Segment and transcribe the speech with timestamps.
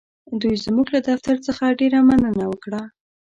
[0.41, 2.81] دوی زموږ له دفتر څخه ډېره مننه وکړه.